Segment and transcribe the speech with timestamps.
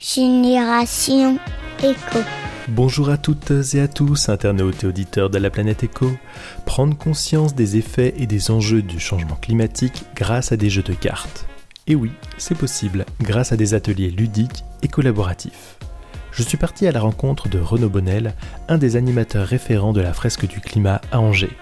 [0.00, 1.40] Génération
[1.80, 2.20] Éco.
[2.68, 6.12] Bonjour à toutes et à tous, internautes et auditeurs de la planète Éco.
[6.66, 10.94] Prendre conscience des effets et des enjeux du changement climatique grâce à des jeux de
[10.94, 11.48] cartes.
[11.88, 15.78] Et oui, c'est possible, grâce à des ateliers ludiques et collaboratifs.
[16.30, 18.34] Je suis parti à la rencontre de Renaud Bonnel,
[18.68, 21.56] un des animateurs référents de la fresque du climat à Angers.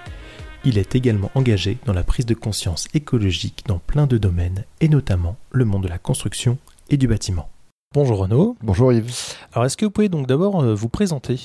[0.63, 4.91] Il est également engagé dans la prise de conscience écologique dans plein de domaines, et
[4.91, 6.59] notamment le monde de la construction
[6.91, 7.49] et du bâtiment.
[7.97, 8.59] Bonjour Renaud.
[8.63, 9.11] Bonjour Yves.
[9.55, 11.41] Alors est-ce que vous pouvez donc d'abord euh, vous présenter?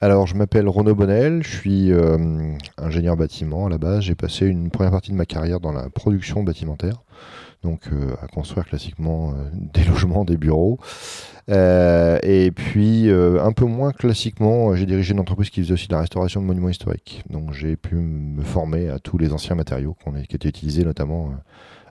[0.00, 2.18] Alors je m'appelle Renaud Bonnel, je suis euh,
[2.76, 4.00] ingénieur bâtiment à la base.
[4.00, 7.04] J'ai passé une première partie de ma carrière dans la production bâtimentaire,
[7.62, 10.80] donc euh, à construire classiquement des logements, des bureaux.
[11.46, 16.00] et puis un peu moins classiquement, j'ai dirigé une entreprise qui faisait aussi de la
[16.00, 17.22] restauration de monuments historiques.
[17.30, 19.96] Donc j'ai pu me former à tous les anciens matériaux
[20.28, 21.30] qui étaient utilisés notamment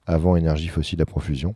[0.05, 1.55] avant énergie fossile à profusion.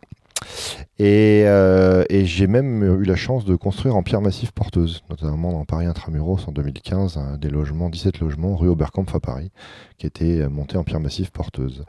[1.00, 5.64] Euh, et, j'ai même eu la chance de construire en pierre massif porteuse, notamment dans
[5.64, 9.50] Paris Intramuros en 2015, des logements, 17 logements rue Oberkampf à Paris,
[9.98, 11.84] qui étaient montés en pierre massif porteuse.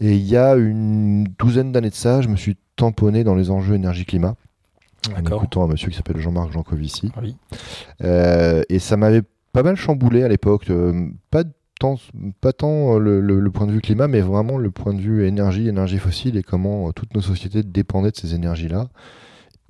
[0.00, 3.50] Et il y a une douzaine d'années de ça, je me suis tamponné dans les
[3.50, 4.36] enjeux énergie-climat.
[5.14, 7.12] En écoutant un monsieur qui s'appelle Jean-Marc Jancovici.
[7.22, 7.36] Oui.
[8.02, 10.68] Euh, et ça m'avait pas mal chamboulé à l'époque.
[10.70, 11.44] Euh, pas
[11.78, 15.68] pas tant euh, le, point de vue climat, mais vraiment le point de vue énergie,
[15.68, 18.88] énergie fossile et comment euh, toutes nos sociétés dépendaient de ces énergies-là.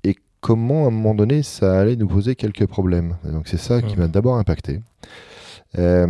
[0.04, 3.16] Et comment, à un moment donné, ça allait nous poser quelques problèmes.
[3.24, 4.80] donc c'est ça qui m'a d'abord impacté.
[5.78, 6.06] Euh,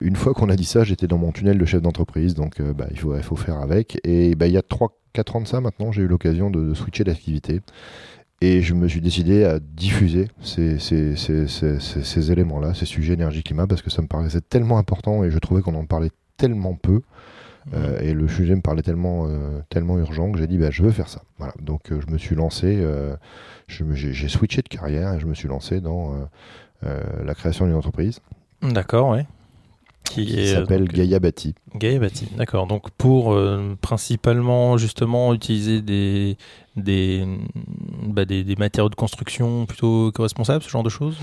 [0.00, 2.86] une fois qu'on a dit ça, j'étais dans mon tunnel de chef d'entreprise, donc bah,
[2.90, 4.00] il, faut, il faut faire avec.
[4.04, 6.74] Et bah, il y a 3-4 ans de ça maintenant, j'ai eu l'occasion de, de
[6.74, 7.60] switcher d'activité.
[8.40, 13.66] Et je me suis décidé à diffuser ces, ces, ces, ces éléments-là, ces sujets énergie-climat,
[13.66, 17.00] parce que ça me paraissait tellement important et je trouvais qu'on en parlait tellement peu.
[17.72, 20.82] Euh, et le sujet me parlait tellement, euh, tellement urgent que j'ai dit bah, je
[20.82, 21.22] veux faire ça.
[21.38, 21.54] Voilà.
[21.62, 22.86] Donc euh, je me suis lancé,
[23.68, 26.14] j'ai switché de carrière et je me suis lancé dans
[26.82, 28.20] la création d'une entreprise.
[28.62, 29.20] D'accord, oui
[30.04, 31.54] qui, s'appelle euh, Gaia Bati.
[31.76, 32.66] Gaia Bati, d'accord.
[32.66, 36.36] Donc pour euh, principalement justement utiliser des
[36.76, 37.24] des,
[38.08, 41.16] bah, des, des, matériaux de construction plutôt responsables, ce genre de choses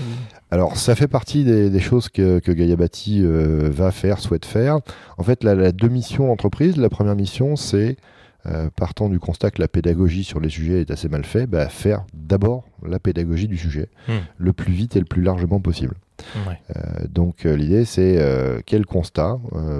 [0.50, 4.46] Alors ça fait partie des, des choses que, que Gaia Bati euh, va faire, souhaite
[4.46, 4.78] faire.
[5.18, 7.96] En fait, la, la deux missions d'entreprise, la première mission c'est
[8.76, 12.04] partant du constat que la pédagogie sur les sujets est assez mal faite, bah, faire
[12.12, 14.18] d'abord la pédagogie du sujet hmm.
[14.38, 15.94] le plus vite et le plus largement possible.
[16.38, 19.38] Euh, donc euh, l'idée c'est euh, quel constat,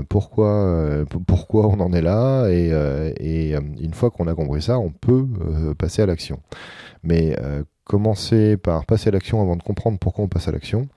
[0.08, 5.26] pourquoi, pourquoi on en est là, et, une fois qu'on a compris ça, on peut
[5.78, 6.40] passer à l'action.
[7.02, 7.36] Mais
[7.84, 10.88] commencer par passer à l'action avant de comprendre pourquoi on passe à l'action,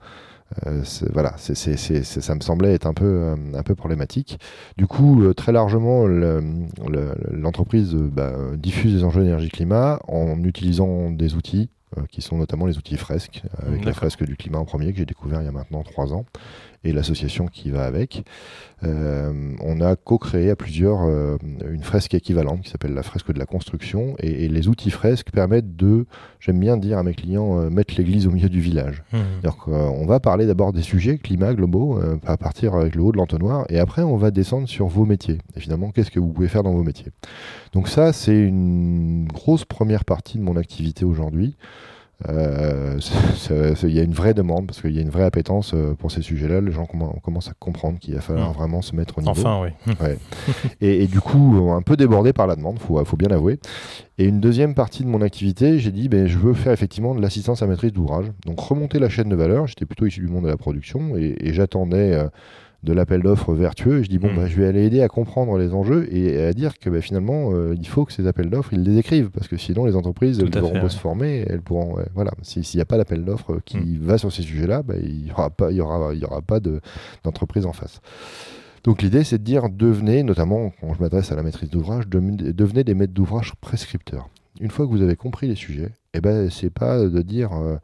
[1.12, 4.38] voilà, c'est, ça me semblait être un peu, un peu problématique.
[4.76, 11.68] Du coup, très largement, l'entreprise bah, diffuse des enjeux d'énergie-climat en utilisant des outils
[11.98, 14.98] euh, qui sont notamment les outils fresques, avec la fresque du climat en premier que
[14.98, 16.24] j'ai découvert il y a maintenant trois ans,
[16.86, 18.24] et l'association qui va avec.
[18.84, 21.36] Euh, on a co-créé à plusieurs euh,
[21.70, 25.76] une fresque équivalente qui s'appelle la fresque de la construction, et, les outils fresques permettent
[25.76, 26.06] de,
[26.40, 29.02] j'aime bien dire à mes clients, mettre l'église au milieu du village.
[29.12, 29.48] Mmh.
[29.66, 33.66] on va parler d'abord des sujets climat globaux, à partir avec le haut de l'entonnoir,
[33.68, 35.38] et après on va descendre sur vos métiers.
[35.56, 37.12] Et finalement, qu'est-ce que vous pouvez faire dans vos métiers?
[37.72, 41.56] Donc ça, c'est une grosse première partie de mon activité aujourd'hui.
[42.28, 42.98] Euh,
[43.82, 46.10] il y a une vraie demande parce qu'il y a une vraie appétence euh, pour
[46.10, 46.60] ces sujets-là.
[46.60, 48.54] Les gens commencent à comprendre qu'il va falloir mm.
[48.54, 49.32] vraiment se mettre au niveau.
[49.32, 50.06] Enfin, oui.
[50.80, 53.58] et, du coup, un peu débordé par la demande, faut, faut bien l'avouer.
[54.18, 57.20] Et une deuxième partie de mon activité, j'ai dit, ben, je veux faire effectivement de
[57.20, 58.32] l'assistance à maîtrise d'ouvrage.
[58.46, 59.66] Donc remonter la chaîne de valeur.
[59.66, 62.14] J'étais plutôt issu du monde de la production et, j'attendais.
[62.14, 62.28] Euh,
[62.82, 63.98] de l'appel d'offres vertueux.
[63.98, 64.36] Et je dis, bon, hmm.
[64.36, 67.50] bah, je vais aller aider à comprendre les enjeux et à dire que bah, finalement,
[67.52, 69.30] euh, il faut que ces appels d'offres, ils les écrivent.
[69.30, 71.44] Parce que sinon, les entreprises, elles pourront pas se former.
[71.48, 73.98] Elles pourront, voilà, s'il n'y a pas d'appel d'offres qui hmm.
[74.00, 76.42] va sur ces sujets-là, bah, il n'y aura pas, il y aura, il y aura
[76.42, 76.60] pas
[77.24, 78.00] d'entreprise en face.
[78.86, 82.84] Donc l'idée, c'est de dire, devenez, notamment quand je m'adresse à la maîtrise d'ouvrage, devenez
[82.84, 84.28] des maîtres d'ouvrage prescripteurs.
[84.60, 87.76] Une fois que vous avez compris les sujets, eh ben, c'est pas de dire euh,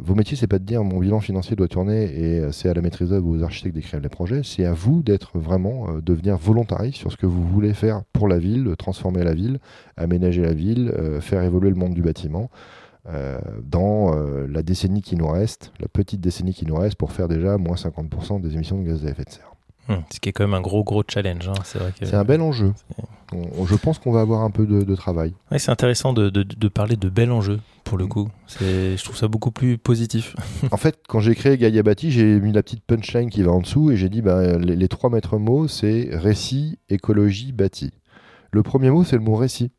[0.00, 2.74] vos métiers, c'est pas de dire mon bilan financier doit tourner et euh, c'est à
[2.74, 4.42] la maîtrise d'œuvre ou aux architectes d'écrire les projets.
[4.44, 8.28] C'est à vous d'être vraiment, euh, devenir volontariste sur ce que vous voulez faire pour
[8.28, 9.58] la ville, transformer la ville,
[9.96, 12.50] aménager la ville, faire évoluer le monde du bâtiment.
[13.64, 14.14] dans
[14.48, 17.76] la décennie qui nous reste, la petite décennie qui nous reste pour faire déjà moins
[17.76, 19.54] 50% des émissions de gaz à effet de serre.
[19.88, 21.48] Hum, ce qui est quand même un gros gros challenge.
[21.48, 21.54] Hein.
[21.64, 22.72] C'est un bel enjeu.
[23.66, 25.34] Je pense qu'on va avoir un peu de, travail.
[25.56, 28.08] c'est intéressant de, de, parler de bel enjeu pour le mm.
[28.08, 28.28] coup.
[28.60, 30.36] Je trouve ça beaucoup plus positif.
[30.70, 33.60] en fait, quand j'ai créé Gaia Bati, j'ai mis la petite punchline qui va en
[33.60, 37.90] dessous et j'ai dit bah, les, les, trois maîtres mots c'est récit, écologie, bâti.
[38.50, 39.70] Le premier mot c'est le mot récit.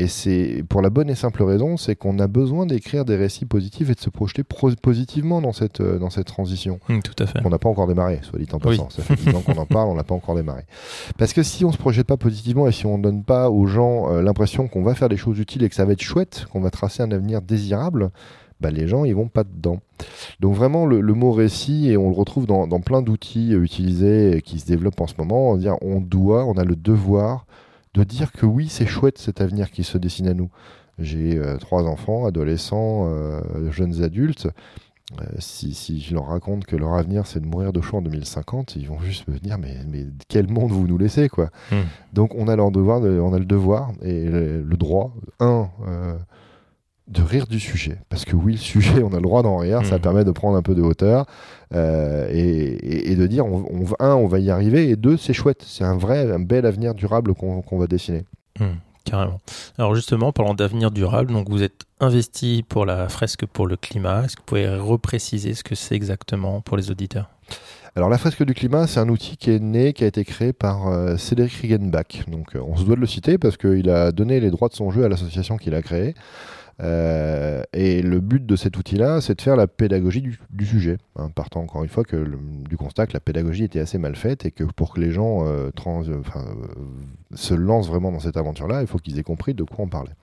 [0.00, 3.46] Et c'est pour la bonne et simple raison, c'est qu'on a besoin d'écrire des récits
[3.46, 6.78] positifs et de se projeter positivement dans cette, euh, dans cette transition.
[6.88, 7.40] Mmh, tout à fait.
[7.44, 8.90] On n'a pas encore démarré, soit dit en passant.
[8.90, 10.62] Ça fait 10 ans qu'on en parle, on n'a pas encore démarré.
[11.16, 13.66] Parce que si on se projette pas positivement et si on ne donne pas aux
[13.66, 16.46] gens euh, l'impression qu'on va faire des choses utiles et que ça va être chouette,
[16.52, 18.10] qu'on va tracer un avenir désirable,
[18.60, 19.80] bah, les gens ils vont pas dedans.
[20.38, 24.42] Donc vraiment le, mot récit et on le retrouve dans, dans plein d'outils euh, utilisés
[24.44, 25.50] qui se développent en ce moment.
[25.50, 27.46] On, dire, on doit, on a le devoir
[28.04, 30.50] de dire que oui, c'est chouette cet avenir qui se dessine à nous.
[30.98, 34.48] J'ai euh, trois enfants, adolescents, euh, jeunes adultes.
[35.20, 38.76] Euh, si, je leur raconte que leur avenir c'est de mourir de chaud en 2050,
[38.76, 41.48] ils vont juste me dire mais, mais quel monde vous nous laissez quoi.
[41.70, 41.84] Hmm.
[42.12, 45.70] Donc on a leur devoir, on a le devoir et le, droit, un,
[47.08, 47.98] de rire du sujet.
[48.08, 50.02] Parce que oui, le sujet, on a le droit d'en rire, ça hmm.
[50.02, 51.26] permet de prendre un peu de hauteur
[51.72, 55.96] et, de dire, on, un, on va y arriver, et deux, c'est chouette, c'est un
[55.96, 58.24] vrai, un bel avenir durable qu'on va dessiner.
[58.58, 58.76] Hmm.
[59.04, 59.40] Carrément.
[59.78, 64.24] Alors justement, parlant d'avenir durable, donc vous êtes investi pour la fresque pour le climat.
[64.24, 67.30] Est-ce que vous pouvez repréciser ce que c'est exactement pour les auditeurs?
[67.96, 70.52] Alors la fresque du climat, c'est un outil qui est né, qui a été créé
[70.52, 72.28] par euh, Cédric Riegenbach.
[72.28, 74.74] Donc euh, on se doit de le citer parce qu'il a donné les droits de
[74.74, 76.14] son jeu à l'association qu'il a créée.
[76.80, 81.30] Euh, et le but de cet outil-là, c'est de faire la pédagogie du, sujet, hein,
[81.34, 82.24] partant encore une fois que
[82.68, 85.44] du constat que la pédagogie était assez mal faite et que pour que les gens
[85.46, 86.22] euh, euh,
[87.34, 90.14] se lancent vraiment dans cette aventure-là, il faut qu'ils aient compris de quoi on parlait.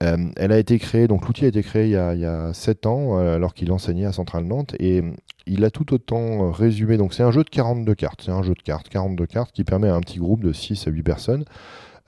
[0.00, 3.18] elle a été créée, donc l'outil a été créé il y a, il 7 ans,
[3.18, 5.02] alors qu'il enseignait à Centrale Nantes, et
[5.46, 6.96] il a tout autant résumé.
[6.96, 9.64] Donc c'est un jeu de 42 cartes, c'est un jeu de cartes, 42 cartes qui
[9.64, 11.44] permet à un petit groupe de 6 à 8 personnes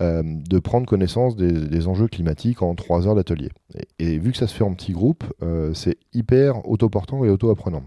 [0.00, 3.50] euh, de prendre connaissance des, enjeux climatiques en trois heures d'atelier.
[3.99, 7.82] Et, vu que ça se fait en petits groupes, euh, c'est hyper autoportant et auto-apprenant.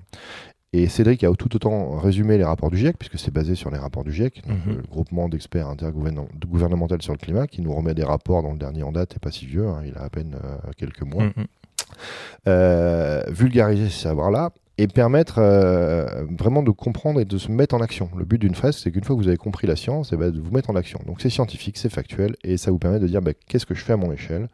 [0.74, 3.78] Et Cédric a tout autant résumé les rapports du GIEC, puisque c'est basé sur les
[3.78, 4.78] rapports du GIEC, mhm.
[4.78, 8.84] le groupement d'experts intergouvernemental sur le climat, qui nous remet des rapports dont le dernier
[8.84, 11.26] en date n'est pas si vieux, hein, il a à peine euh, quelques mois.
[11.26, 13.34] Mhm.
[13.34, 18.10] vulgariser ces savoirs-là et permettre euh, vraiment de comprendre et de se mettre en action.
[18.18, 20.18] Le but d'une fresque, c'est qu'une fois que vous avez compris la science, et eh
[20.18, 21.00] ben, de vous mettre en action.
[21.06, 23.84] Donc c'est scientifique, c'est factuel, et ça vous permet de dire bah, qu'est-ce que je
[23.84, 24.48] fais à mon échelle,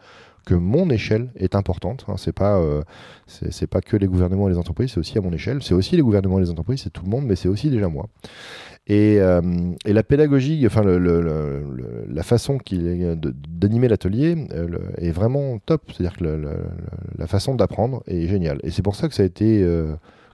[0.50, 2.06] que mon échelle est importante.
[2.08, 2.82] Hein, c'est pas euh,
[3.28, 5.62] c'est pas que les gouvernements et les entreprises, c'est aussi à mon échelle.
[5.62, 7.88] C'est aussi les gouvernements et les entreprises, c'est tout le monde, mais c'est aussi déjà
[7.88, 8.08] moi.
[8.88, 9.42] Et, euh,
[9.86, 11.64] la pédagogie, enfin le, le,
[12.10, 14.48] la façon d'animer l'atelier
[14.98, 15.84] est vraiment top.
[15.92, 16.42] C'est-à-dire que
[17.16, 18.60] la façon d'apprendre est géniale.
[18.64, 19.64] Et c'est pour ça que ça a été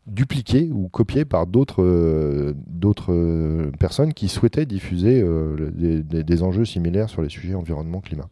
[0.07, 6.65] dupliqué ou copié par d'autres euh, d'autres euh, personnes qui souhaitaient diffuser euh, des, enjeux
[6.65, 8.29] similaires sur les sujets environnement-climat.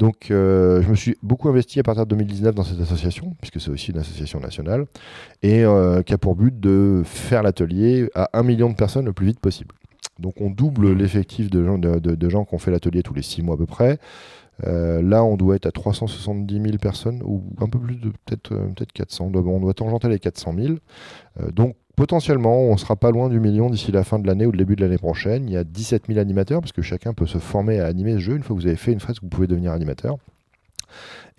[0.00, 3.70] Donc je me suis beaucoup investi à partir de 2019 dans cette association, puisque c'est
[3.70, 4.86] aussi une association nationale,
[5.42, 5.62] et
[6.06, 9.40] qui a pour but de faire l'atelier à un million de personnes le plus vite
[9.40, 9.74] possible.
[10.18, 13.22] Donc on double l'effectif de gens, de, de gens qui ont fait l'atelier tous les
[13.22, 13.98] six mois à peu près.
[14.66, 18.52] Euh, là, on doit être à 370 000 personnes, ou un peu plus de peut-être
[18.52, 19.26] euh, peut 400.
[19.26, 20.74] On doit, on doit tangenter les 400 000.
[21.40, 24.52] Euh, donc, potentiellement, on sera pas loin du million d'ici la fin de l'année ou
[24.52, 25.46] le début de l'année prochaine.
[25.46, 28.20] Il y a 17 000 animateurs, parce que chacun peut se former à animer ce
[28.20, 28.36] jeu.
[28.36, 30.16] Une fois que vous avez fait une fresque, vous pouvez devenir animateur.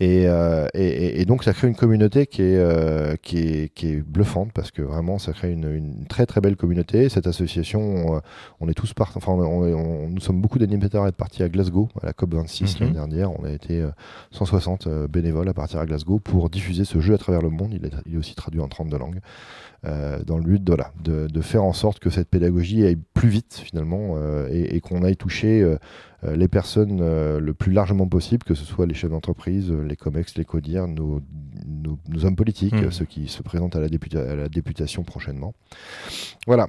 [0.02, 4.52] Euh, et, donc ça crée une communauté qui est, euh, qui est, qui est bluffante
[4.52, 7.08] parce que vraiment ça crée une, très très belle communauté.
[7.08, 8.20] Cette association,
[8.60, 11.88] on, est tous partis, enfin on, nous sommes beaucoup d'animateurs à être partis à Glasgow
[12.02, 12.96] à la COP 26 l'année mhm.
[12.96, 13.40] dernière.
[13.40, 13.84] On a été
[14.32, 17.72] 160 euh, bénévoles à partir à Glasgow pour diffuser ce jeu à travers le monde.
[17.72, 19.20] Il est, il est aussi traduit en 32 langues.
[19.84, 24.16] dans le but de, de, faire en sorte que cette pédagogie aille plus vite finalement
[24.48, 25.76] et, et qu'on aille toucher
[26.24, 29.82] euh, les personnes euh, le plus largement possible, que ce soit les chefs d'entreprise, euh,
[29.92, 31.20] les COMEX, les CODIR, nos,
[32.08, 32.90] nos, hommes politiques, mmh.
[32.90, 35.54] ceux qui se présentent à la, à la députation prochainement.
[36.46, 36.68] Voilà.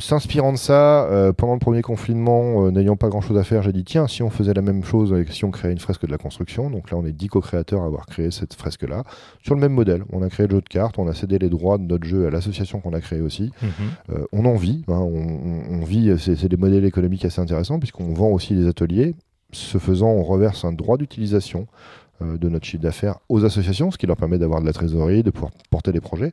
[0.00, 4.06] S'inspirant de ça, pendant le premier confinement, n'ayant pas grand-chose à faire, j'ai dit tiens,
[4.06, 6.70] si on faisait la même chose, avec, si on créait une fresque de la construction,
[6.70, 9.02] donc là on est dix co-créateurs à avoir créé cette fresque-là,
[9.42, 10.04] sur le même modèle.
[10.12, 12.26] On a créé le jeu de cartes, on a cédé les droits de notre jeu
[12.26, 13.50] à l'association qu'on a créée aussi.
[13.62, 14.14] Mmh.
[14.32, 18.28] on en vit, hein, on, on, vit, c'est des modèles économiques assez intéressants, puisqu'on vend
[18.28, 19.14] aussi des ateliers.
[19.52, 23.98] Ce faisant, on reverse un droit d'utilisation euh, de notre chiffre d'affaires aux associations, ce
[23.98, 26.32] qui leur permet d'avoir de la trésorerie, de pouvoir porter des projets.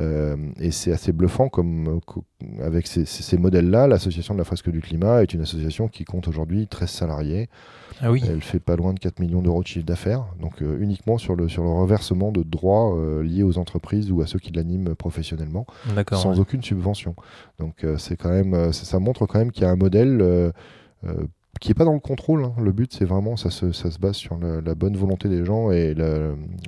[0.00, 2.00] Euh, et c'est assez bluffant comme
[2.42, 6.26] euh, avec ces, modèles-là, l'association de la fresque du climat est une association qui compte
[6.26, 7.48] aujourd'hui 13 salariés.
[8.00, 8.22] Ah oui.
[8.28, 11.48] Elle fait pas loin de 4 millions d'euros de chiffre d'affaires, donc uniquement sur le,
[11.48, 15.64] sur le reversement de droits liés aux entreprises ou à ceux qui l'animent professionnellement,
[16.10, 17.14] sans aucune subvention.
[17.60, 20.52] Donc c'est quand même, ça, montre quand même qu'il y a un modèle
[21.60, 22.44] qui n'est pas dans le contrôle.
[22.44, 22.54] Hein.
[22.60, 25.70] Le but, c'est vraiment, ça se, ça se base sur la, bonne volonté des gens
[25.70, 25.94] et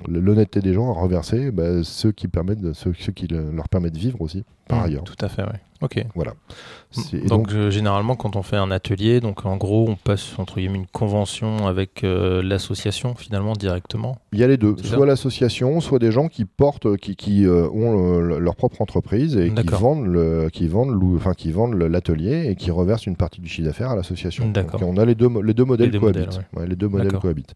[0.07, 4.21] l'honnêteté des gens à reverser bah, ceux qui, permettent ceux, qui leur permettent de vivre
[4.21, 4.43] aussi.
[4.67, 5.03] Par Mmh, ailleurs.
[5.03, 5.57] Tout à fait, oui.
[5.79, 6.03] Ok.
[6.15, 6.33] Voilà.
[7.13, 10.33] Et Donc, donc, euh, généralement, quand on fait un atelier, donc en gros, on passe
[10.39, 14.17] entre guillemets une convention avec euh, l'association finalement directement.
[14.31, 17.67] il y a les deux, soit l'association, soit des gens qui portent, qui, qui euh,
[17.69, 21.75] ont le- leur propre entreprise et qui vendent le, qui vendent, l'ou- enfin qui vendent
[21.75, 24.49] le- l'atelier et qui reversent une partie du chiffre d'affaires à l'association.
[24.49, 24.81] D'accord.
[24.83, 26.25] On a les deux, les deux modèles deux cohabitent.
[26.25, 27.53] modèles, Ouais, les deux modèles cohabitent.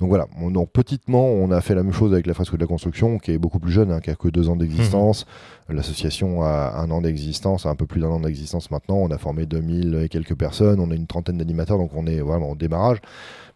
[0.00, 0.26] Donc voilà.
[0.40, 3.18] On- donc petitement, on a fait la même chose avec la fresque de la construction,
[3.18, 5.26] qui est beaucoup plus jeune, hein, qui a que deux ans d'existence.
[5.26, 5.32] Mhm.
[5.68, 8.96] L'association a un an d'existence, un peu plus d'un an d'existence maintenant.
[8.96, 10.80] On a formé 2000 et quelques personnes.
[10.80, 12.98] On a une trentaine d'animateurs, donc on est vraiment au démarrage.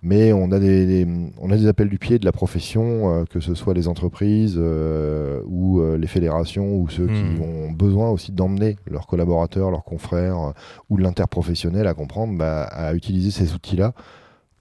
[0.04, 1.06] Mais on a des, des-
[1.40, 4.56] on a des appels du pied de la profession, euh, que ce soit les entreprises
[4.58, 7.40] euh, ou euh, les fédérations ou ceux qui Mhm.
[7.40, 10.52] ont besoin aussi d'emmener leurs collaborateurs, leurs confrères
[10.90, 13.92] ou l'interprofessionnel à comprendre, bah, à utiliser ces outils-là.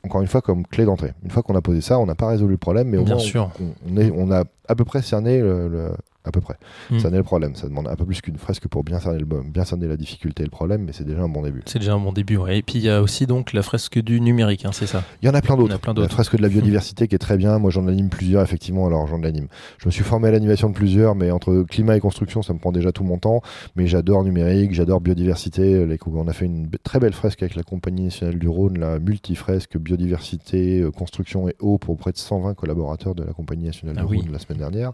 [0.03, 1.13] Encore une fois, comme clé d'entrée.
[1.24, 3.15] Une fois qu'on a posé ça, on n'a pas résolu le problème, mais au Bien
[3.15, 3.51] moins sûr.
[3.60, 5.91] on, on est, on a à peu près cerné le, le-
[6.24, 6.56] à peu près
[6.92, 7.00] Mhm.
[7.00, 7.56] cerné le problème.
[7.56, 10.44] Ça demande un peu plus qu'une fresque pour bien cerner, le, bien cerner la difficulté
[10.44, 11.62] et le problème, mais c'est déjà un bon début.
[11.66, 12.38] C'est déjà un bon début.
[12.38, 12.60] ouais.
[12.60, 15.04] Et puis il y a aussi donc la fresque du numérique, hein, c'est ça?
[15.22, 15.78] Il y en a plein d'autres.
[16.01, 17.58] La fresque de la biodiversité qui est très bien.
[17.60, 18.88] Moi, j'en anime plusieurs, effectivement.
[18.88, 19.48] Alors, j'en anime.
[19.80, 22.60] Je me suis formé à l'animation de plusieurs, mais entre climat et construction, ça me
[22.60, 23.42] prend déjà tout mon temps.
[23.75, 25.86] Mais j'adore numérique, j'adore biodiversité.
[26.06, 29.78] On a fait une très belle fresque avec la Compagnie nationale du Rhône, la multifresque
[29.78, 34.01] biodiversité, euh, construction et eau pour près de 120 collaborateurs de la Compagnie nationale Ah
[34.04, 34.18] du oui.
[34.20, 34.92] Rhône la semaine dernière,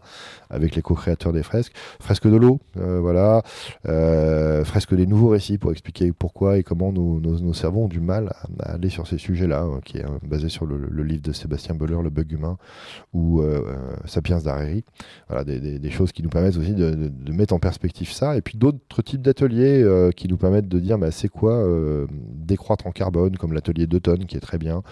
[0.49, 1.73] avec les co-créateurs des fresques.
[1.99, 3.41] Fresque de l'eau, euh, voilà.
[3.87, 7.87] Euh, fresque des nouveaux récits pour expliquer pourquoi et comment nos, nos- nos cerveaux ont
[7.87, 11.21] du mal à, aller sur ces sujets-là, euh, qui est euh, basé sur le, livre
[11.21, 12.57] de Sébastien Boller, Le bug humain,
[13.13, 13.41] ou
[14.05, 14.83] Sapiens d'Hariri.
[15.27, 18.35] Voilà, des, choses qui nous permettent aussi de, mettre en perspective ça.
[18.35, 21.65] Et puis d'autres types d'ateliers qui nous permettent de dire bah, c'est quoi
[22.09, 24.83] décroître en carbone, comme l'atelier d'automne qui est très bien.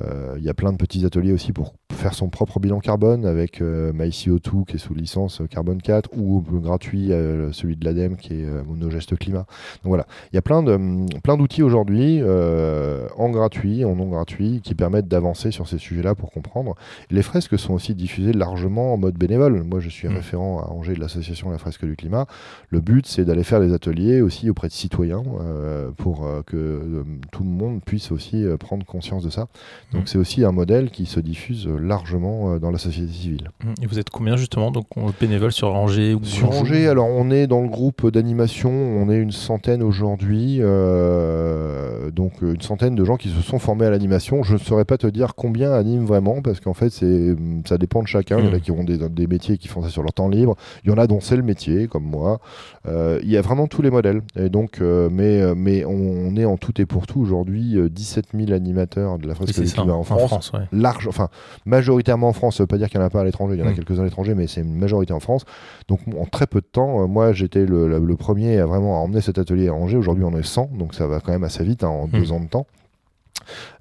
[0.00, 3.26] Euh, Il y a plein de petits ateliers aussi pour faire son propre bilan carbone
[3.26, 7.10] avec euh, MyCO2 qui est sous licence euh, carbone 4 ou gratuit
[7.52, 9.46] celui de l'ADEME qui est euh, Monogeste Climat.
[9.84, 14.08] Donc voilà, il y a plein de hum, plein d'outils aujourd'hui en gratuit, en non
[14.08, 16.74] gratuit qui permettent d'avancer sur ces sujets-là pour comprendre.
[17.10, 19.62] Les fresques sont aussi diffusées largement en mode bénévole.
[19.62, 20.14] Moi, je suis Mm.
[20.16, 22.26] référent à Angers de l'association La Fresque du Climat.
[22.70, 26.56] Le but, c'est d'aller faire des ateliers aussi auprès de citoyens euh, pour euh, que
[26.56, 29.48] euh, tout le monde puisse aussi prendre conscience de ça.
[29.92, 30.06] Donc Mm.
[30.06, 33.50] c'est aussi un modèle qui se diffuse euh, largement euh, dans la société civile.
[33.82, 37.30] Et vous êtes combien justement donc on- bénévoles sur Angers ou Sur Angers, alors on
[37.30, 42.94] est dans le groupe d'animation, on est une centaine aujourd'hui, euh, donc euh, une centaine
[42.94, 44.42] de gens qui se sont formés à l'animation.
[44.42, 47.34] Je ne saurais pas te dire combien animent vraiment, parce qu'en fait c'est,
[47.66, 48.38] ça dépend de chacun.
[48.38, 48.60] Il y en a Mhm.
[48.60, 50.98] qui ont des, des métiers qui font ça sur leur temps libre, il y en
[50.98, 52.40] a dont c'est le métier, comme moi.
[52.86, 54.22] Euh, il y a vraiment tous les modèles.
[54.36, 57.88] Et donc, euh, mais, euh, mais on, est en tout et pour tout aujourd'hui euh,
[57.88, 60.60] 17 000 animateurs de la fresque ça, en France ouais.
[60.72, 61.28] large, enfin
[61.66, 63.60] majoritairement en France, ça veut pas dire qu'il n'y en a pas à l'étranger, il
[63.60, 63.74] y en a Mm.
[63.74, 65.44] quelques-uns à l'étranger, mais c'est une majorité en France.
[65.88, 68.96] Donc en très peu de temps, euh, moi j'étais le, le- le premier à vraiment
[68.96, 71.44] à emmener cet atelier à Angers, aujourd'hui on est 100, donc ça va quand même
[71.44, 72.10] assez vite, hein, en Mm.
[72.10, 72.66] deux ans de temps.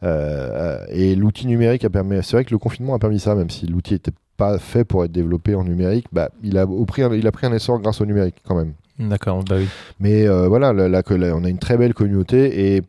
[0.03, 3.49] Euh, et l'outil numérique a permis, c'est vrai que le confinement a permis ça, même
[3.49, 7.13] si l'outil n'était pas fait pour être développé en numérique, bah, il, a pris un-
[7.13, 8.73] il a pris un essor grâce au numérique quand même.
[8.99, 9.67] D'accord, bah oui.
[9.99, 11.01] Mais euh, voilà, là, là,
[11.35, 12.81] on a une très belle communauté et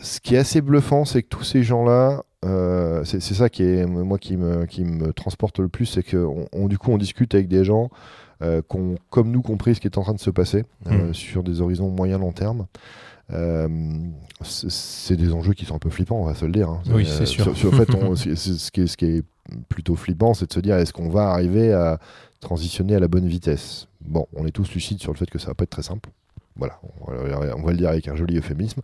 [0.00, 3.86] ce qui est assez bluffant, c'est que tous ces gens-là, euh, c'est ça qui est
[3.86, 6.98] moi qui me, qui me transporte le plus, c'est que on, on- du coup on
[6.98, 7.90] discute avec des gens
[8.42, 11.10] euh, qui ont comme nous compris ce qui est en train de se passer euh,
[11.10, 11.14] Mm.
[11.14, 12.66] sur des horizons moyen long terme.
[13.32, 13.68] Euh,
[14.42, 16.68] c'est des enjeux qui sont un peu flippants, on va se le dire.
[16.68, 16.82] hein.
[16.92, 17.56] Oui, Euh, c'est sûr.
[17.56, 19.24] sur- fait, on- ce, qui est, ce qui est
[19.68, 21.98] plutôt flippant, c'est de se dire est-ce qu'on va arriver à
[22.40, 23.86] transitionner à la bonne vitesse?
[24.04, 26.10] Bon, on est tous lucides sur le fait que ça va pas être très simple.
[26.56, 28.82] Voilà, on va, on va le dire avec un joli euphémisme.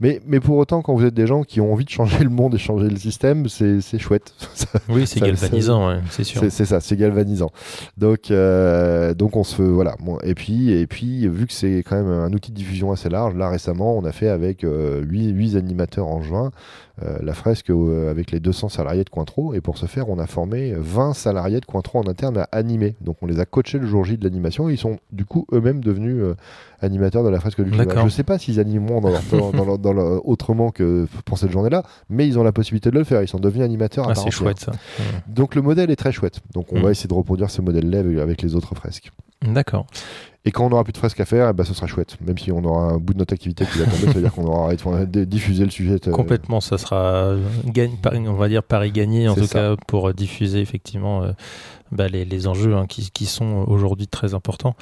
[0.00, 2.28] Mais, mais pour autant, quand vous êtes des gens qui ont envie de changer le
[2.28, 4.34] monde et changer le système, c'est chouette.
[4.88, 6.42] Oui, c'est galvanisant, ouais, c'est sûr.
[6.50, 7.50] C'est ça, c'est galvanisant.
[7.96, 9.96] Donc, euh, donc on se voilà.
[10.00, 13.08] Bon, et puis, et puis, vu que c'est quand même un outil de diffusion assez
[13.08, 16.50] large, là récemment, on a fait avec 8, animateurs en juin euh,
[17.22, 19.52] la fresque euh, avec les 200 salariés de Cointreau.
[19.54, 22.96] Et pour ce faire, on a formé 20 salariés de Cointreau en interne à animer.
[23.02, 24.68] Donc, on les a coachés le jour J de l'animation.
[24.70, 26.34] Ils sont du coup eux-mêmes devenus euh,
[26.80, 27.84] animateurs de la fresque du climat.
[27.96, 31.06] Je ne sais pas s'ils animeront dans leur, temps- dans leur- dans leur- autrement que
[31.24, 33.22] pour cette journée-là, mais ils ont la possibilité de le faire.
[33.22, 34.72] Ils sont devenus animateurs Ah, c'est chouette ça.
[35.28, 36.40] Donc le modèle est très chouette.
[36.54, 36.82] Donc on Mm.
[36.82, 39.10] va essayer de reproduire ce modèle-là avec les autres fresques.
[39.42, 39.86] D'accord.
[40.44, 42.16] Et quand on n'aura plus de fresques à faire, ben, ce sera chouette.
[42.24, 44.32] Même si on aura un bout de notre activité qui va tomber, ça veut dire
[44.32, 45.98] qu'on aura arrêté de diffuser le sujet.
[46.06, 49.54] euh, Complètement, ça sera gagne, pari- on va dire pari gagné en tout ça.
[49.74, 51.32] cas pour euh, diffuser effectivement euh,
[51.90, 54.76] bah, les, les enjeux hein, qui, qui sont aujourd'hui très importants.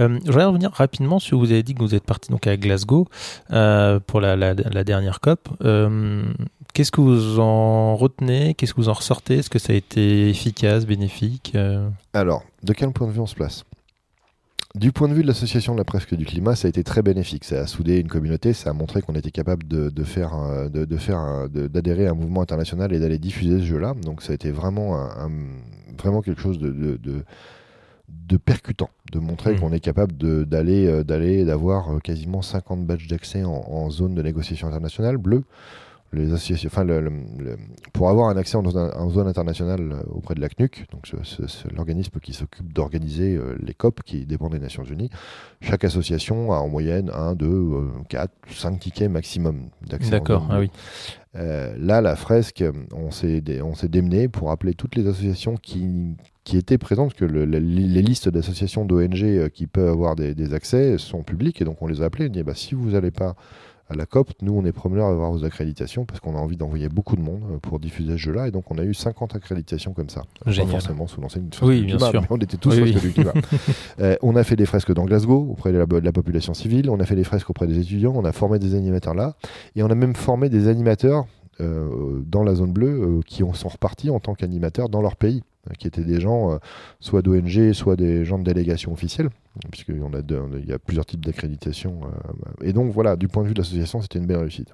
[0.00, 2.56] Euh, je voudrais revenir rapidement sur vous avez dit que vous êtes parti donc à
[2.56, 3.06] Glasgow
[3.52, 5.48] euh, pour la, la- la dernière COP.
[5.62, 6.24] Euh,
[6.72, 8.54] Qu'est-ce que vous en retenez?
[8.54, 9.38] Qu'est-ce que vous en ressortez?
[9.38, 13.26] Est-ce que ça a été efficace, bénéfique Euh, Alors, de quel point de vue on
[13.26, 13.64] se place?
[14.74, 17.02] Du point de vue de l'association de la presque du climat, ça a été très
[17.02, 17.44] bénéfique.
[17.44, 21.48] Ça a soudé une communauté, ça a montré qu'on était capable de, faire, de, faire,
[21.48, 23.94] d'adhérer à un mouvement international et d'aller diffuser ce jeu-là.
[24.02, 24.96] Donc ça a été vraiment,
[25.98, 26.98] vraiment quelque chose de,
[28.30, 29.60] de percutant, de montrer mmh.
[29.60, 30.14] qu'on est capable
[30.46, 35.44] d'aller, d'aller, d'avoir quasiment 50 badges d'accès en, en, zone de négociation internationale bleue
[36.12, 36.86] les associations, enfin,
[37.92, 41.08] pour avoir un accès en, zone internationale euh, auprès de la CNUC, donc
[41.74, 45.10] l'organisme qui s'occupe d'organiser euh, les COP qui dépendent des Nations Unies,
[45.60, 47.70] chaque association a en moyenne 1, 2,
[48.08, 50.10] 4, 5 tickets maximum d'accès.
[50.10, 50.70] D'accord, ah oui.
[51.36, 56.78] Euh, là, la fresque, on s'est démené pour appeler toutes les associations qui, qui étaient
[56.78, 61.64] présentes, parce que les listes d'associations d'ONG qui peuvent avoir des, accès sont publiques, et
[61.64, 62.26] donc on les a appelées.
[62.26, 63.36] On dit, bah, si vous n'allez pas
[63.90, 66.56] à la COP, nous, on est preneurs à avoir vos accréditations parce qu'on a envie
[66.56, 68.46] d'envoyer beaucoup de monde euh, pour diffuser ce jeu-là.
[68.46, 70.22] Et donc, on a eu 50 accréditations comme ça.
[70.46, 70.66] Génial.
[70.66, 72.20] Pas forcément sous l'enseigne oui, bien sûr.
[72.20, 73.32] mais on était tous oui, climat.
[73.98, 76.88] Euh, on a fait des fresques dans Glasgow auprès de la, population civile.
[76.88, 78.12] On a fait des fresques auprès des étudiants.
[78.14, 79.34] On a formé des animateurs là.
[79.74, 81.26] Et on a même formé des animateurs
[81.60, 85.42] euh, dans la zone bleue qui sont repartis en tant qu'animateurs dans leur pays
[85.78, 86.58] qui étaient des gens
[87.00, 89.28] soit d'ONG, soit des gens de délégation officielle
[89.70, 92.00] puisqu'il a, y a plusieurs types d'accréditation.
[92.04, 94.72] Euh, et donc voilà, du point de vue de l'association, c'était une belle réussite.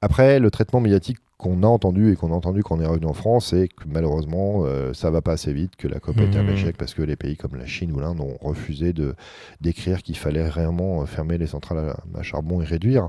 [0.00, 3.06] Après, le traitement médiatique qu'on a entendu et qu'on a entendu quand on est revenu
[3.06, 6.24] en France, c'est que malheureusement, euh, ça va pas assez vite, que la COP a
[6.24, 6.50] été un mmh.
[6.50, 9.14] échec parce que les pays comme la Chine ou l'Inde ont refusé de
[9.60, 13.08] d'écrire qu'il fallait réellement fermer les centrales à charbon et réduire.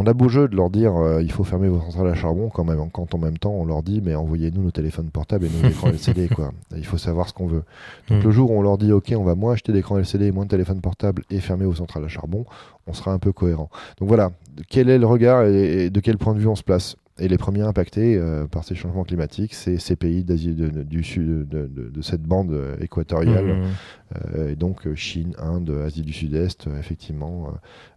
[0.00, 2.50] On a beau jeu de leur dire euh, il faut fermer vos centrales à charbon
[2.50, 5.48] quand même quand en même temps on leur dit mais envoyez-nous nos téléphones portables et
[5.48, 6.52] nos écrans LCD quoi.
[6.76, 7.64] Il faut savoir ce qu'on veut.
[8.08, 8.26] Donc mm.
[8.26, 10.50] le jour où on leur dit ok on va moins acheter d'écrans LCD, moins de
[10.50, 12.46] téléphones portables et fermer vos centrales à charbon,
[12.86, 13.70] on sera un peu cohérent.
[13.98, 14.30] Donc voilà,
[14.68, 16.94] quel est le regard et de quel point de vue on se place?
[17.20, 21.48] Et les premiers impactés euh, par ces changements climatiques, c'est ces pays d'Asie du sud,
[21.48, 24.07] de, cette bande équatoriale, mm, mm.
[24.36, 27.52] Et donc Chine, Inde, Asie du Sud-Est, effectivement,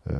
[0.09, 0.15] euh,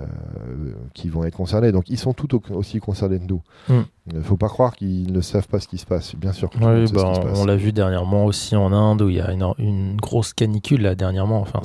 [0.94, 1.72] qui vont être concernés.
[1.72, 3.42] Donc ils sont tout aussi concernés que nous.
[3.68, 3.86] Il hmm.
[4.14, 6.16] ne faut pas croire qu'ils ne savent pas ce qui se passe.
[6.16, 6.52] Bien sûr.
[6.62, 10.34] Oui, bah, on l'a vu dernièrement aussi en Inde où il y a une, grosse
[10.34, 11.42] canicule là dernièrement.
[11.42, 11.62] Enfin,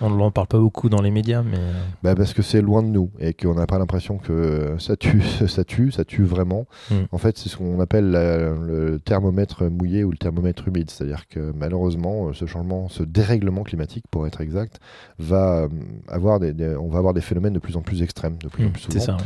[0.00, 2.82] on n'en parle pas beaucoup dans les médias, mais euh, bah, parce que c'est loin
[2.82, 6.66] de nous et qu'on n'a pas l'impression que ça tue, ça tue, ça tue vraiment.
[6.90, 7.04] Hmm.
[7.12, 11.52] En fait, c'est ce qu'on appelle le thermomètre mouillé ou le thermomètre humide, c'est-à-dire que
[11.56, 14.80] malheureusement, ce changement, ce dérèglement climatique, pour être exact,
[15.18, 15.68] va euh,
[16.08, 18.68] avoir des, on va avoir des phénomènes de plus en plus extrêmes, de plus en
[18.68, 19.00] mmh, plus souvent.
[19.00, 19.16] Ça,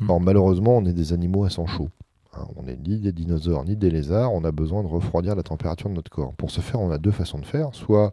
[0.00, 0.18] mmh.
[0.22, 1.88] malheureusement, on est des animaux à sang chaud.
[2.34, 4.32] Hein, on n'est ni des dinosaures ni des lézards.
[4.32, 6.34] On a besoin de refroidir la température de notre corps.
[6.34, 7.70] Pour ce faire, on a deux façons de faire.
[7.72, 8.12] Soit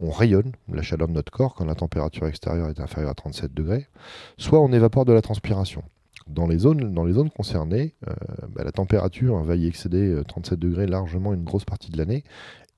[0.00, 3.52] on rayonne la chaleur de notre corps quand la température extérieure est inférieure à 37
[3.52, 3.86] degrés,
[4.38, 5.82] soit on évapore de la transpiration.
[6.26, 8.14] Dans les zones, dans les zones concernées, euh,
[8.54, 12.24] bah, la température va y excéder 37 euh, degrés largement une grosse partie de l'année,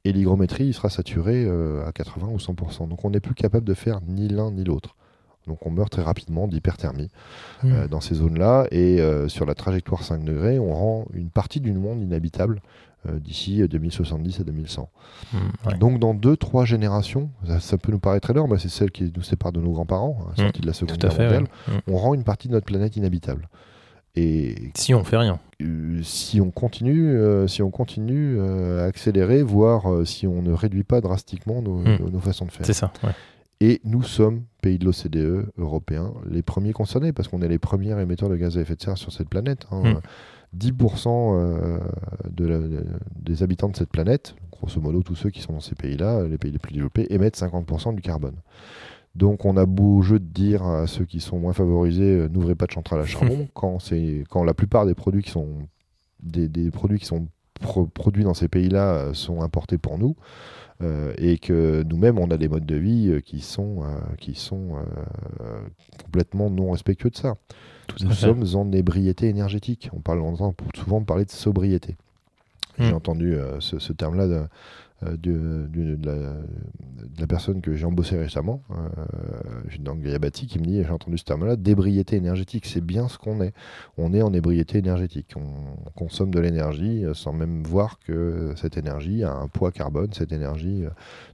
[0.04, 2.88] et l'hygrométrie sera saturée euh, à 80 ou 100%.
[2.88, 4.96] Donc on n'est plus capable de faire ni l'un ni l'autre.
[5.46, 7.10] Donc on meurt très rapidement d'hyperthermie
[7.62, 7.72] mmh.
[7.72, 8.66] euh, dans ces zones-là.
[8.70, 12.60] Et euh, sur la trajectoire 5 degrés, on rend une partie du monde inhabitable
[13.14, 14.88] d'ici 2070 à 2100.
[15.32, 15.38] Mmh,
[15.80, 19.60] Donc dans 2-3 générations, ça, peut nous paraître énorme, c'est celle qui nous sépare de
[19.60, 20.60] nos grands-parents, hein, mmh.
[20.60, 21.46] de la Seconde Guerre mondiale,
[21.88, 23.48] on rend une partie de notre planète inhabitable.
[24.14, 25.38] Et si on fait rien
[26.03, 31.62] si on continue, si on continue à accélérer, voire si on ne réduit pas drastiquement
[31.62, 32.66] nos, nos façons de faire.
[32.66, 32.92] C'est ça.
[33.05, 33.12] Ouais.
[33.62, 37.92] Et nous sommes, pays de l'OCDE européens, les premiers concernés, parce qu'on est les premiers
[37.92, 39.68] émetteurs de gaz à effet de serre sur cette planète.
[39.70, 41.12] 10% hein.
[41.14, 42.40] hmm.
[42.40, 42.83] euh,
[43.14, 46.38] des habitants de cette planète, grosso modo tous ceux qui sont dans ces pays-là, les
[46.38, 48.35] pays les plus développés, émettent 50% du carbone.
[49.14, 52.55] Donc on a beau jeu de dire à ceux qui sont moins favorisés, euh, n'ouvrez
[52.55, 53.79] pas de centrale à charbon, quand,
[54.31, 55.68] quand la plupart des produits qui sont,
[56.22, 57.27] des, produits qui sont
[57.94, 60.16] produits dans ces pays-là euh, sont importés pour nous.
[60.83, 64.79] Euh, et que nous-mêmes, on a des modes de vie qui sont, euh, qui sont
[66.03, 67.35] complètement non respectueux de ça.
[68.01, 69.90] nous sommes en ébriété énergétique.
[69.92, 70.20] On, parle,
[70.75, 71.96] souvent parler de sobriété.
[72.79, 72.96] J'ai hmm.
[72.96, 74.48] entendu ce, terme-là
[75.06, 75.98] euh, de, de,
[77.18, 81.24] la, personne que j'ai embossée récemment, euh, dans Gayabati, qui me dit, j'ai entendu ce
[81.24, 83.54] terme-là, d'ébriété énergétique, c'est bien ce qu'on est.
[83.96, 85.34] On est en ébriété énergétique.
[85.36, 90.12] On, consomme de l'énergie euh, sans même voir que cette énergie a un poids carbone,
[90.12, 90.84] cette énergie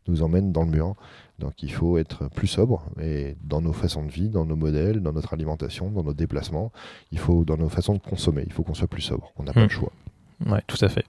[0.06, 0.94] nous emmène dans le mur.
[1.38, 5.00] Donc il faut être plus sobre et dans nos façons de vie, dans nos modèles,
[5.00, 6.72] dans notre alimentation, dans nos déplacements,
[7.12, 9.32] il faut dans nos façons de consommer, il faut qu'on soit plus sobre.
[9.36, 9.64] On n'a pas hmm.
[9.64, 9.92] le choix.
[10.46, 11.04] Oui, tout à fait.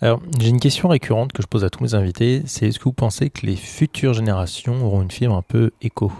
[0.00, 2.84] Alors, j'ai une question récurrente que je pose à tous mes invités, c'est est-ce que
[2.84, 6.12] vous pensez que les futures générations auront une fibre un peu éco?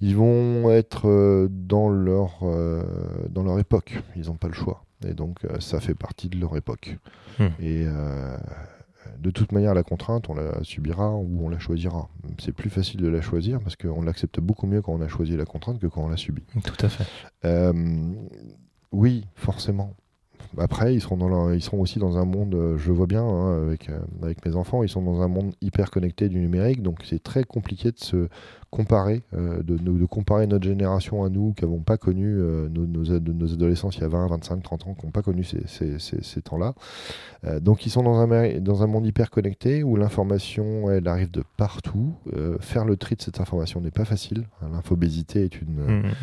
[0.00, 2.82] Ils vont être euh, dans leur, euh,
[3.30, 4.84] dans leur époque, ils n'ont pas le choix.
[5.06, 6.96] Et donc, euh, ça fait partie de leur époque.
[7.38, 7.48] Hmm.
[7.60, 7.86] Et
[9.18, 12.08] de toute manière, la contrainte, on la subira ou on la choisira.
[12.38, 15.36] C'est plus facile de la choisir parce qu'on l'accepte beaucoup mieux quand on a choisi
[15.36, 16.42] la contrainte que quand on l'a subie.
[16.64, 17.04] Tout à fait.
[17.44, 17.72] Euh,
[18.90, 19.94] oui, forcément.
[20.58, 23.62] Après, ils seront, dans ils seront aussi dans un monde, euh, je vois bien hein,
[23.66, 27.00] avec, euh, avec mes enfants, ils sont dans un monde hyper connecté du numérique, donc
[27.04, 28.28] c'est très compliqué de se
[28.72, 32.86] comparer, euh, de, de, comparer notre génération à nous qui n'avons pas connu euh, nos,
[32.86, 35.60] nos, nos, adolescents il y a 20, 25, 30 ans, qui n'ont pas connu ces,
[35.66, 36.72] ces, ces, ces temps-là.
[37.44, 41.30] Euh, donc ils sont dans un, dans un monde hyper connecté où l'information, elle arrive
[41.30, 42.14] de partout.
[42.60, 44.46] Faire le tri de cette information n'est pas facile.
[44.62, 46.14] L'infobésité est une, mmh.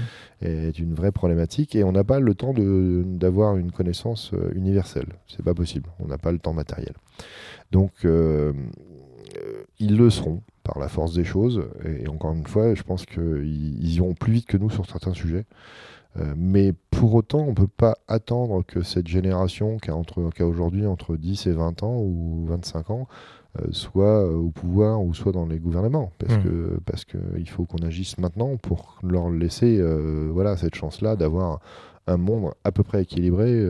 [0.41, 5.09] est une vraie problématique et on n'a pas le temps d'avoir une connaissance universelle.
[5.27, 5.91] C'est pas possible.
[5.99, 6.93] On n'a pas le temps matériel.
[7.71, 7.91] Donc
[9.79, 11.63] ils le seront par la force des choses.
[11.85, 15.45] Et, encore une fois, je pense qu'ils iront plus vite que nous sur certains sujets.
[16.17, 20.29] Euh, mais pour autant, on ne peut pas attendre que cette génération qui a, entre,
[20.31, 23.07] qui a aujourd'hui entre 10 et 20 ans ou 25 ans
[23.59, 26.11] euh, soit au pouvoir ou soit dans les gouvernements.
[26.19, 26.43] Parce mmh.
[26.43, 31.59] que parce qu'il faut qu'on agisse maintenant pour leur laisser euh, voilà, cette chance-là d'avoir
[32.07, 33.67] un monde à peu près équilibré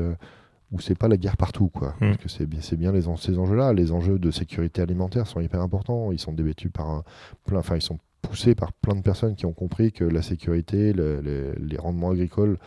[0.72, 1.96] où c'est pas la guerre partout, quoi.
[2.00, 2.10] Mmh.
[2.12, 3.74] Parce que c'est bien, c'est bien les ces enjeux-là.
[3.74, 6.12] Les enjeux de sécurité alimentaire sont hyper importants.
[6.12, 7.04] Ils sont débattus par un
[7.46, 10.94] plein, enfin ils sont poussés par plein de personnes qui ont compris que la sécurité,
[10.94, 12.58] le, le, les rendements agricoles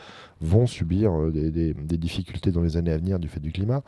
[0.40, 3.52] vont subir euh, des, des, des, difficultés dans les années à venir du fait du
[3.52, 3.82] climat.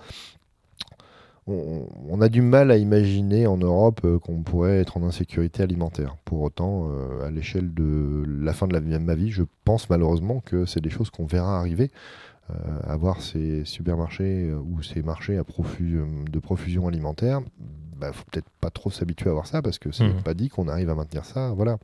[1.47, 6.17] On, a du mal à imaginer en Europe euh, qu'on pourrait être en insécurité alimentaire.
[6.25, 10.41] Pour autant, euh, à l'échelle de la fin de la, ma vie, je pense malheureusement
[10.41, 11.91] que c'est des choses qu'on verra arriver
[12.87, 17.41] avoir ces supermarchés euh, ou ces marchés à profusion, de profusion alimentaire,
[17.97, 20.23] bah, faut peut-être pas trop s'habituer à voir ça parce que c'est mmh.
[20.23, 21.53] pas dit qu'on arrive à maintenir ça.
[21.53, 21.79] Voilà,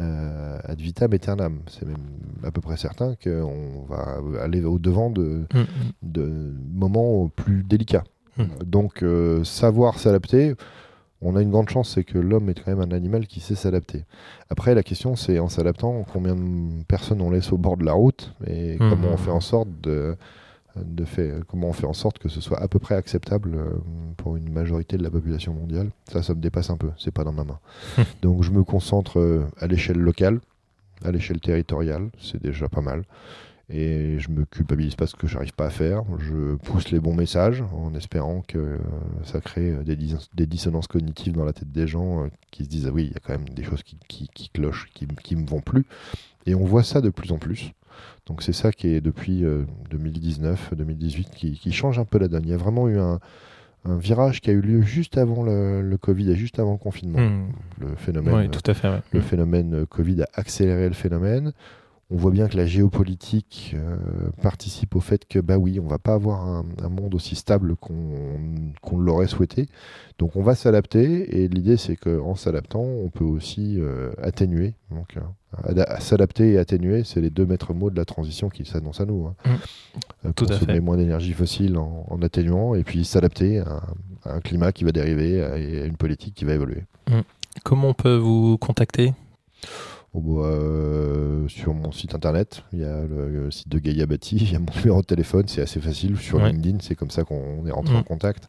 [0.00, 1.60] euh, ad vitam aeternam.
[1.68, 1.96] C'est même
[2.42, 5.62] à peu près certain qu'on va aller au devant de, mmh.
[6.02, 8.04] de moments plus délicats.
[8.36, 8.44] Mmh.
[8.64, 10.54] Donc, euh, savoir s'adapter
[11.24, 13.54] on a une grande chance, c'est que l'homme est quand même un animal qui sait
[13.54, 14.04] s'adapter.
[14.50, 17.94] Après, la question, c'est en s'adaptant, combien de personnes on laisse au bord de la
[17.94, 18.90] route et mmh.
[18.90, 20.16] comment on fait en sorte de,
[20.76, 23.70] de fait, comment on fait en sorte que ce soit à peu près acceptable euh,
[24.16, 25.90] pour une majorité de la population mondiale.
[26.10, 26.90] Ça, ça me dépasse un peu.
[26.98, 27.58] C'est pas dans ma main.
[28.22, 30.40] Donc, je me concentre euh, à l'échelle locale,
[31.04, 32.10] à l'échelle territoriale.
[32.20, 33.04] C'est déjà pas mal
[33.70, 36.02] et je me culpabilise pas ce que j'arrive pas à faire.
[36.18, 38.78] Je pousse les bons messages en espérant que euh,
[39.22, 42.68] ça crée des, dis des, dissonances cognitives dans la tête des gens euh, qui se
[42.68, 45.06] disent ah oui, il y a quand même des choses qui, qui, qui clochent, qui,
[45.22, 45.86] qui me vont plus.
[46.46, 47.72] Et on voit ça de plus en plus.
[48.26, 52.42] Donc c'est ça qui est depuis euh, 2019-2018 qui, qui, change un peu la donne.
[52.44, 53.18] Il y a vraiment eu un,
[53.86, 56.78] un virage qui a eu lieu juste avant le, le, Covid et juste avant le
[56.78, 57.20] confinement.
[57.20, 57.52] Mmh.
[57.80, 59.02] Le phénomène, oui, tout à fait, ouais.
[59.12, 61.52] le phénomène Covid a accéléré le phénomène
[62.10, 63.96] on voit bien que la géopolitique euh,
[64.42, 67.76] participe au fait que, bah oui, on va pas avoir un, un monde aussi stable
[67.76, 68.10] qu'on
[68.82, 69.68] qu l'aurait souhaité.
[70.18, 74.74] Donc on va s'adapter, et l'idée c'est qu'en s'adaptant, on peut aussi euh, atténuer.
[74.90, 79.02] Donc euh, s'adapter et atténuer, c'est les deux maîtres mots de la transition qui s'annoncent
[79.02, 79.26] à nous.
[79.26, 79.58] Hein.
[80.24, 80.32] Mmh.
[80.34, 80.80] Tout à fait.
[80.80, 83.82] moins d'énergie fossile en, en, atténuant, et puis s'adapter à,
[84.24, 86.84] à, un climat qui va dériver et à une politique qui va évoluer.
[87.08, 87.20] Mmh.
[87.64, 89.14] Comment on peut vous contacter?
[90.16, 94.52] Euh, sur mon site internet, il y a le, le, site de Gaïa Bati, il
[94.52, 96.16] y a mon numéro de téléphone, c'est assez facile.
[96.16, 96.52] Sur ouais.
[96.52, 98.48] LinkedIn, c'est comme ça qu'on est rentré en contact.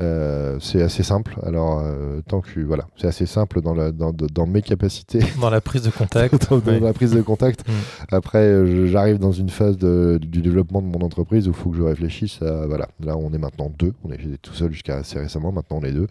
[0.00, 1.38] Euh, c'est assez simple.
[1.42, 5.20] Alors, euh, tant que voilà, c'est assez simple dans, la, dans, dans, mes capacités.
[5.40, 6.48] Dans la prise de contact.
[6.50, 6.80] dans, ouais.
[6.80, 7.68] la prise de contact.
[7.68, 7.72] Mmh.
[8.10, 11.76] Après, j'arrive dans une phase de, du développement de mon entreprise où il faut que
[11.76, 13.92] je réfléchisse à, voilà, là on est maintenant deux.
[14.04, 16.06] On est tout seul jusqu'à assez récemment, maintenant on est deux.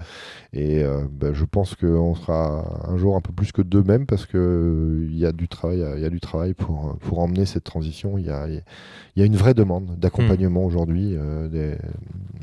[0.53, 0.83] Et
[1.19, 4.82] bah, je pense qu'on sera un jour un peu plus que deux même parce que
[5.09, 8.17] il y a du travail, il y a du travail pour, pour emmener cette transition.
[8.17, 8.61] Il y a, il
[9.15, 10.65] y a une vraie demande d'accompagnement mmh.
[10.65, 11.77] aujourd'hui euh, des,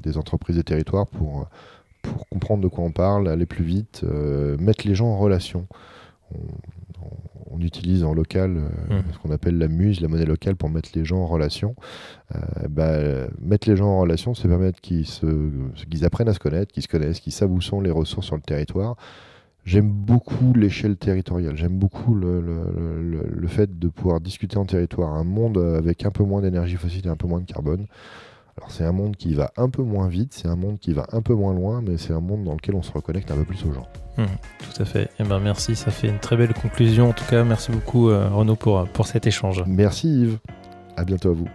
[0.02, 1.48] des, entreprises et territoires pour,
[2.02, 5.66] pour comprendre de quoi on parle, aller plus vite, euh, mettre les gens en relation.
[6.34, 6.38] On,
[7.02, 7.10] on,
[7.50, 9.02] on utilise en local euh, mmh.
[9.12, 11.74] ce qu'on appelle la muse, la monnaie locale, pour mettre les gens en relation.
[12.34, 16.72] Euh, bah, mettre les gens en relation, c'est permettre qu'ils qu apprennent à se connaître,
[16.72, 18.96] qu'ils se connaissent, qu'ils savent où sont les ressources sur le territoire.
[19.64, 24.64] J'aime beaucoup l'échelle territoriale, j'aime beaucoup le, le, le, le, fait de pouvoir discuter en
[24.64, 27.86] territoire, un monde avec un peu moins d'énergie fossile et un peu moins de carbone.
[28.56, 31.06] Alors c'est un monde qui va un peu moins vite, c'est un monde qui va
[31.12, 33.44] un peu moins loin, mais c'est un monde dans lequel on se reconnecte un peu
[33.44, 33.86] plus aux gens.
[34.18, 34.24] Mmh,
[34.58, 35.04] tout à fait.
[35.04, 37.08] Et eh ben merci, ça fait une très belle conclusion.
[37.08, 39.62] En tout cas, merci beaucoup euh, Renaud pour, pour cet échange.
[39.66, 40.38] Merci Yves.
[40.96, 41.48] À bientôt à vous.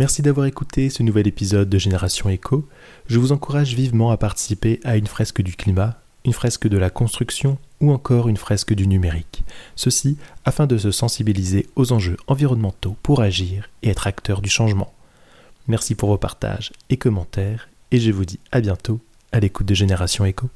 [0.00, 2.66] Merci d'avoir écouté ce nouvel épisode de Génération Echo.
[3.06, 6.88] Je vous encourage vivement à participer à une fresque du climat une fresque de la
[6.88, 9.44] construction ou encore une fresque du numérique.
[9.76, 14.90] Ceci afin de se sensibiliser aux enjeux environnementaux pour agir et être acteur du changement.
[15.68, 19.00] Merci pour vos partages et commentaires et je vous dis à bientôt
[19.32, 20.50] à l'écoute de Génération Echo.